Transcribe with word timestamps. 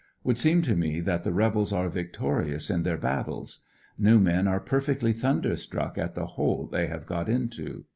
Would 0.23 0.39
seem 0.39 0.63
to 0.63 0.75
me 0.75 0.99
that 0.99 1.23
the 1.23 1.31
rebels 1.31 1.71
are 1.71 1.87
victorious 1.87 2.71
in 2.71 2.81
their 2.81 2.97
battles. 2.97 3.59
New 3.99 4.19
men 4.19 4.47
are 4.47 4.59
perfectly 4.59 5.13
thunderstruck 5.13 5.95
at 5.95 6.15
the 6.15 6.25
hole 6.25 6.65
they 6.65 6.87
have 6.87 7.05
got 7.05 7.29
into. 7.29 7.85